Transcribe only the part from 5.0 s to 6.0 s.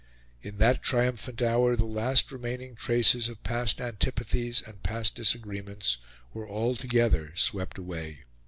disagreements